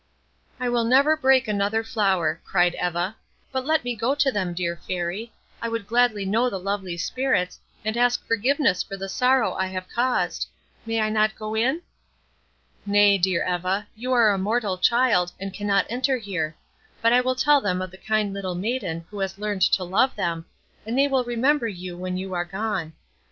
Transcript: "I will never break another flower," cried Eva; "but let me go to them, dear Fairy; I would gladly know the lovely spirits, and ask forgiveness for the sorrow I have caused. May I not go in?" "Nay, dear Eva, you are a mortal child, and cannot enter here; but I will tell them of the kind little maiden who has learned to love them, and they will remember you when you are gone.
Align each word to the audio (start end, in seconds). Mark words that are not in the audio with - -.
"I 0.59 0.67
will 0.67 0.83
never 0.83 1.15
break 1.15 1.47
another 1.47 1.83
flower," 1.83 2.41
cried 2.43 2.75
Eva; 2.83 3.17
"but 3.51 3.67
let 3.67 3.83
me 3.83 3.95
go 3.95 4.15
to 4.15 4.31
them, 4.31 4.55
dear 4.55 4.75
Fairy; 4.77 5.31
I 5.61 5.69
would 5.69 5.85
gladly 5.85 6.25
know 6.25 6.49
the 6.49 6.57
lovely 6.59 6.97
spirits, 6.97 7.59
and 7.85 7.95
ask 7.95 8.25
forgiveness 8.25 8.81
for 8.81 8.97
the 8.97 9.07
sorrow 9.07 9.53
I 9.53 9.67
have 9.67 9.87
caused. 9.87 10.47
May 10.87 11.01
I 11.01 11.11
not 11.11 11.35
go 11.35 11.53
in?" 11.53 11.83
"Nay, 12.83 13.19
dear 13.19 13.45
Eva, 13.47 13.85
you 13.95 14.11
are 14.11 14.31
a 14.31 14.39
mortal 14.39 14.79
child, 14.79 15.33
and 15.39 15.53
cannot 15.53 15.85
enter 15.87 16.17
here; 16.17 16.55
but 16.99 17.13
I 17.13 17.21
will 17.21 17.35
tell 17.35 17.61
them 17.61 17.79
of 17.79 17.91
the 17.91 17.97
kind 17.99 18.33
little 18.33 18.55
maiden 18.55 19.05
who 19.11 19.19
has 19.19 19.37
learned 19.37 19.61
to 19.61 19.83
love 19.83 20.15
them, 20.15 20.47
and 20.83 20.97
they 20.97 21.07
will 21.07 21.25
remember 21.25 21.67
you 21.67 21.95
when 21.95 22.17
you 22.17 22.33
are 22.33 22.43
gone. 22.43 22.93